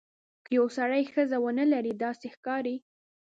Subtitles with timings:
[0.45, 2.75] که یو سړی ښځه ونه لري داسې ښکاري.